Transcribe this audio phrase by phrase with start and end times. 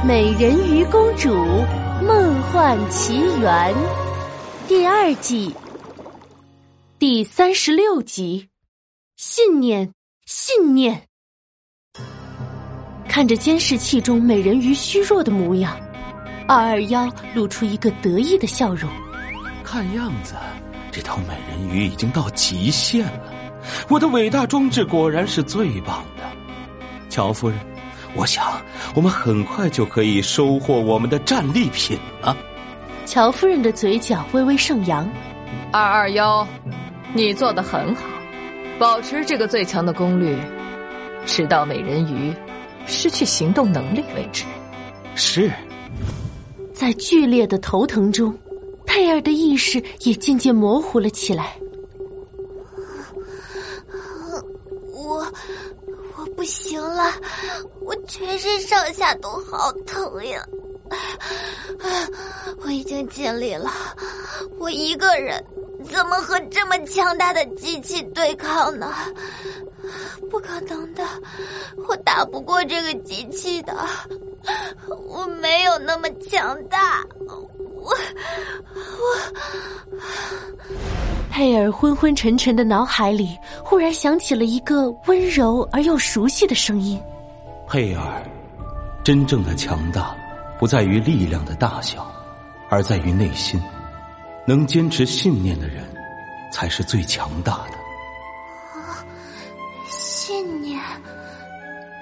[0.02, 1.28] 《美人鱼公主
[2.02, 3.74] 梦幻奇缘》
[4.66, 5.54] 第二季
[6.98, 8.48] 第三十六集：
[9.18, 9.92] 信念，
[10.24, 11.02] 信念。
[13.06, 15.78] 看着监视器中美人鱼虚弱的模样，
[16.48, 18.90] 二二幺露出一个得意的笑容。
[19.62, 20.34] 看样子，
[20.90, 23.34] 这条美人鱼已经到极限了。
[23.90, 26.22] 我的伟大装置果然是最棒的，
[27.10, 27.69] 乔夫人。
[28.16, 28.60] 我想，
[28.94, 32.36] 我们很快就可以收获我们的战利品了。
[33.06, 35.08] 乔夫人的嘴角微微上扬。
[35.72, 36.46] 二二幺，
[37.14, 38.02] 你做的很好，
[38.78, 40.36] 保持这个最强的功率，
[41.24, 42.34] 直到美人鱼
[42.86, 44.44] 失去行动能力为止。
[45.14, 45.50] 是。
[46.72, 48.36] 在剧烈的头疼中，
[48.86, 51.54] 佩尔的意识也渐渐模糊了起来。
[54.92, 55.24] 我。
[56.16, 57.12] 我不行了，
[57.80, 60.44] 我全身上下都好疼呀！
[62.62, 63.70] 我已经尽力了，
[64.58, 65.42] 我一个人
[65.90, 68.92] 怎么和这么强大的机器对抗呢？
[70.30, 71.06] 不可能的，
[71.88, 73.74] 我打不过这个机器的，
[75.08, 77.96] 我没有那么强大，我我。
[81.30, 87.00] 佩尔昏昏沉沉的脑海里，忽然响起了一个温柔而又熟悉的声音
[87.66, 88.22] ：“佩尔，
[89.04, 90.14] 真正的强大，
[90.58, 92.06] 不在于力量的大小，
[92.68, 93.60] 而在于内心。
[94.46, 95.84] 能坚持信念的人，
[96.52, 97.78] 才是最强大的。”
[98.74, 99.04] 啊，
[99.88, 100.80] 信念。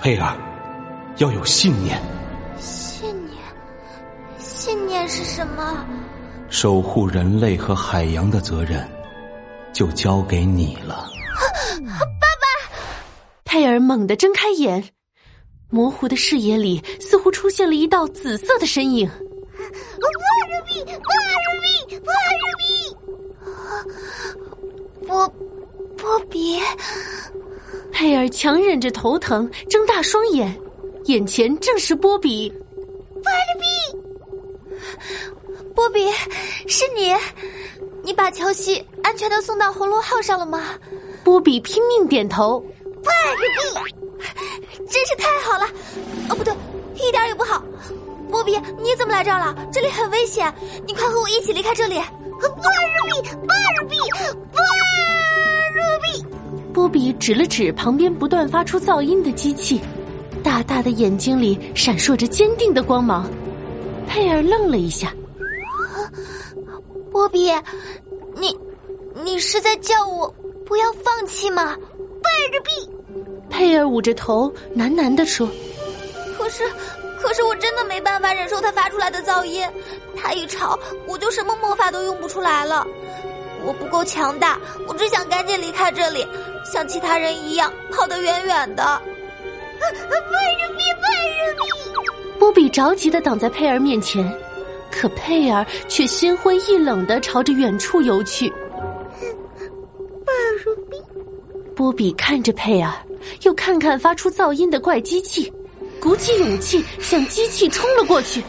[0.01, 0.35] 佩尔，
[1.19, 2.01] 要有信念。
[2.59, 3.37] 信念，
[4.39, 5.85] 信念是什么？
[6.49, 8.89] 守护人类和海洋的责任。
[9.79, 11.09] 就交给你了，
[11.87, 12.45] 爸爸。
[13.45, 14.83] 佩尔猛地睁开眼，
[15.71, 19.09] 模糊的视野里似乎出现了一道紫色的身影。
[19.09, 19.17] 波
[20.67, 20.93] 比，波
[21.63, 22.13] 比，波
[22.59, 22.65] 比，
[25.07, 25.29] 波
[25.97, 26.59] 波比。
[27.93, 30.61] 佩尔强忍着头疼，睁大双眼，
[31.05, 32.53] 眼前正是波比。
[33.15, 33.23] 波
[33.61, 33.65] 比，
[35.73, 36.11] 波比，
[36.67, 37.15] 是你。
[38.05, 40.63] 你把乔西安全的送到红龙号上了吗？
[41.25, 42.63] 波比拼命点头。
[43.03, 44.23] 拜个屁！
[44.87, 45.65] 真是太好了。
[46.29, 46.53] 哦，不对，
[46.95, 47.65] 一点也不好。
[48.31, 49.57] 波比，你怎么来这儿了？
[49.73, 50.55] 这里很危险，
[50.87, 51.97] 你快和我一起离开这里。
[51.97, 52.53] 巴鲁
[53.09, 53.97] 比，巴鲁比，
[54.53, 54.61] 巴
[55.73, 56.27] 鲁比。
[56.75, 59.81] 波比指了指旁边不断发出噪音的机器，
[60.43, 63.27] 大大的眼睛里闪烁着坚定的光芒。
[64.07, 65.15] 佩尔愣了一下。
[67.11, 67.51] 波比，
[68.39, 68.55] 你，
[69.25, 70.33] 你是在叫我
[70.65, 71.77] 不要放弃吗？
[72.23, 72.71] 拜着币。
[73.51, 75.49] 佩尔捂着头喃喃的说
[76.39, 76.63] ：“可是，
[77.21, 79.67] 可是我真的没办法忍受他发出来的噪音，
[80.17, 82.87] 他一吵我就什么魔法都用不出来了。
[83.65, 86.25] 我不够强大，我只想赶紧离开这里，
[86.65, 88.85] 像其他人一样跑得远远的。”
[89.81, 91.09] 拜着币，拜
[91.47, 92.39] 着币。
[92.39, 94.33] 波比着急的挡在佩尔面前。
[94.91, 98.53] 可佩尔却心灰意冷的朝着远处游去。
[101.79, 102.93] 波比看着佩尔，
[103.43, 105.53] 又看看发出噪音的怪机器，
[106.01, 108.43] 鼓起勇气向机器冲了过去。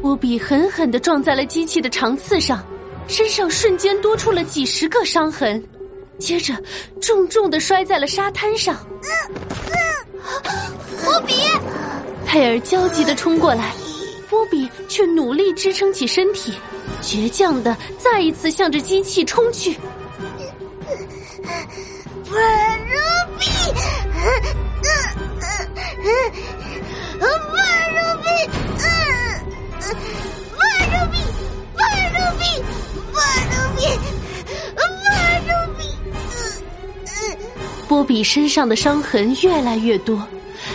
[0.00, 2.64] 波比狠狠的撞在了机器的长刺上，
[3.08, 5.62] 身上瞬间多出了几十个伤痕，
[6.18, 6.54] 接着
[6.98, 8.74] 重重的摔在了沙滩上。
[11.04, 11.34] 波比，
[12.24, 13.74] 佩尔焦急的冲过来，
[14.34, 16.52] 波比却努力支撑起身体，
[17.00, 19.74] 倔强的再一次向着机器冲去。
[22.24, 22.36] 波
[23.38, 23.46] 比，
[24.10, 24.50] 波比，
[27.20, 27.28] 波
[28.24, 28.34] 比，
[30.56, 31.22] 波比，
[35.46, 35.86] 波比。
[37.86, 40.20] 波比身上的伤痕越来越多，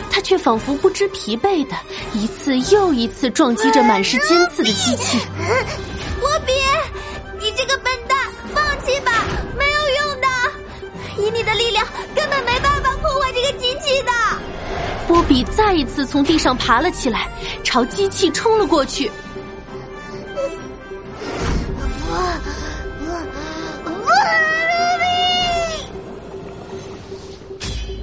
[0.10, 1.76] 他却仿佛不知疲惫的
[2.14, 5.20] 一次又一次撞击着满是尖刺的机器。
[6.20, 6.54] 波比，
[7.40, 8.18] 你这个笨蛋，
[8.54, 9.26] 放弃吧，
[9.58, 10.28] 没有用的，
[11.18, 11.86] 以你的力量
[12.16, 14.12] 根本没办法破坏这个机器的。
[15.08, 17.28] 波比再一次从地上爬了起来，
[17.64, 19.12] 朝机器冲了过去。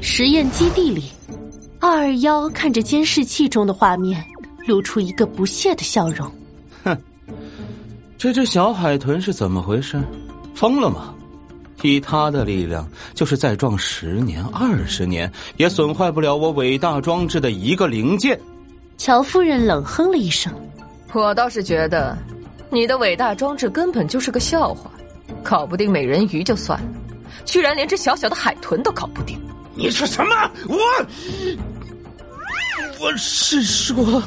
[0.00, 1.12] 实验基地里，
[1.88, 4.22] 二二幺看着监视器中的画面，
[4.66, 6.28] 露出一个不屑的笑容。
[6.82, 6.98] 哼，
[8.18, 10.02] 这只小海豚是怎么回事？
[10.52, 11.14] 疯了吗？
[11.82, 12.84] 以他的力量，
[13.14, 18.36] 就是再撞十年、二十年，也损坏不了我伟大装置的一个零件。
[18.98, 20.52] 乔夫人冷哼了一声
[21.14, 22.18] ：“我倒是觉得，
[22.68, 24.90] 你的伟大装置根本就是个笑话，
[25.44, 26.88] 搞不定美人鱼就算了，
[27.44, 29.40] 居然连只小小的海豚都搞不定。”
[29.78, 30.50] 你说什么？
[30.70, 30.78] 我
[32.98, 34.22] 我是说，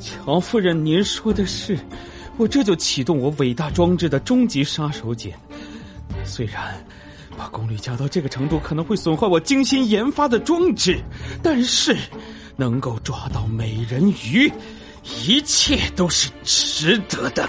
[0.00, 1.78] 乔夫人，您说的是，
[2.36, 5.32] 我这就启动我伟大装置的终极杀手锏。
[6.24, 6.84] 虽然
[7.36, 11.00] 把功率加到这个程度可能会损坏我精心研发的装置，
[11.42, 11.96] 但是
[12.56, 14.52] 能够抓到美人鱼，
[15.26, 17.48] 一切都是值得的。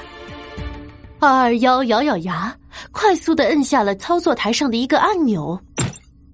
[1.20, 2.56] 二二幺咬咬牙，
[2.92, 5.60] 快速的摁下了操作台上的一个按钮。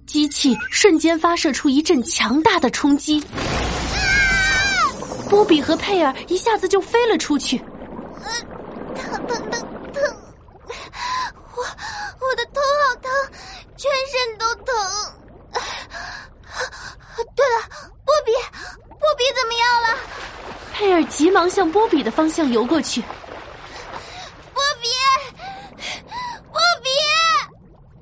[0.05, 3.21] 机器瞬间发射出一阵强大的冲击，
[5.29, 7.57] 波比和佩尔一下子就飞了出去。
[8.95, 9.61] 疼疼疼
[9.93, 10.01] 疼！
[11.55, 13.11] 我我的头好疼，
[13.75, 14.75] 全身都疼。
[17.35, 17.57] 对了，
[18.03, 18.31] 波比，
[18.89, 19.87] 波比怎么样了？
[20.73, 23.03] 佩尔急忙向波比的方向游过去。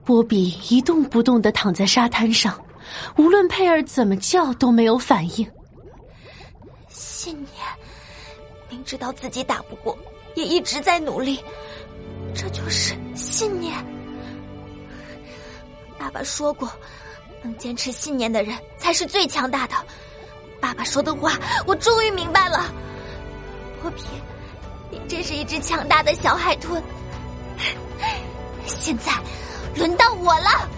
[0.05, 2.61] 波比一动不动的躺在沙滩上，
[3.15, 5.49] 无论佩尔怎么叫都没有反应。
[7.23, 7.65] 信念，
[8.67, 9.97] 明知道自己打不过，
[10.35, 11.41] 也一直在努力，
[12.35, 13.73] 这就是信念。
[15.97, 16.69] 爸爸说过，
[17.41, 19.75] 能坚持信念的人才是最强大的。
[20.59, 22.69] 爸爸说的话，我终于明白了。
[23.81, 24.03] 波比，
[24.91, 26.83] 你真是一只强大的小海豚。
[28.67, 29.13] 现在。
[29.77, 30.69] 轮到我了，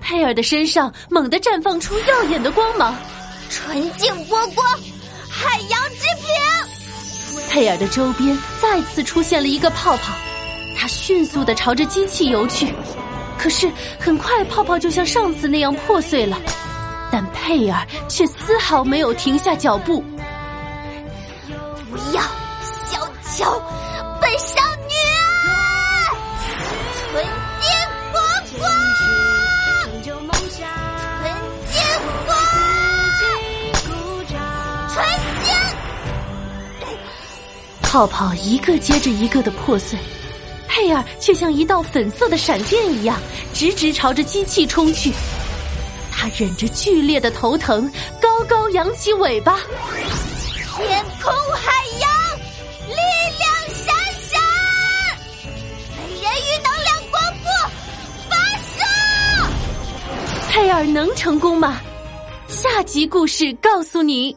[0.00, 2.96] 佩尔的身上猛地绽放出耀眼的光芒，
[3.50, 4.66] 纯净波光，
[5.40, 7.48] 海洋之平。
[7.48, 10.12] 佩尔的周边再次出现了一个泡泡，
[10.76, 12.74] 他迅速的朝着机器游去，
[13.38, 13.70] 可是
[14.00, 16.36] 很快泡泡就像上次那样破碎了，
[17.12, 20.02] 但佩尔却丝毫没有停下脚步。
[21.88, 22.20] 不要，
[22.90, 23.62] 小乔，
[24.20, 24.60] 本少
[37.98, 39.98] 泡泡一个接着一个的破碎，
[40.68, 43.20] 佩尔却像一道粉色的闪电一样，
[43.52, 45.12] 直直朝着机器冲去。
[46.08, 47.92] 他忍着剧烈的头疼，
[48.22, 49.58] 高高扬起尾巴。
[50.76, 52.08] 天空海洋，
[52.86, 52.94] 力
[53.36, 54.40] 量闪闪，
[55.96, 57.50] 美人鱼能量光波
[58.30, 58.76] 发射。
[60.48, 61.80] 佩尔能成功吗？
[62.46, 64.36] 下集故事告诉你。